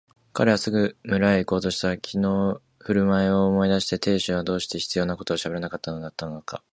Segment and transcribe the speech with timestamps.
[0.33, 1.95] 彼はすぐ村へいこうとした。
[1.99, 6.63] きのうのふるまいを思い出して亭主とはどうしても必要なことしかしゃべらないでいたのだったが、